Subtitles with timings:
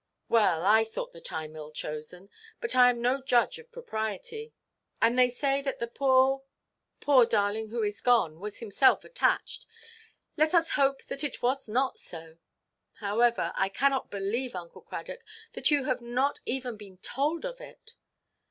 [0.29, 2.31] "Well, I thought the time ill–chosen.
[2.59, 4.51] But I am no judge of propriety.
[4.99, 11.03] And they say that the poor—poor darling who is gone, was himself attached—let us hope
[11.03, 12.39] that it was not so;
[12.93, 15.21] however, I cannot believe, Uncle Cradock,
[15.53, 17.93] that you have not even been told of it."